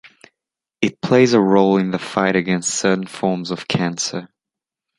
[0.81, 4.29] It plays a role in the fight against certain forms of cancer.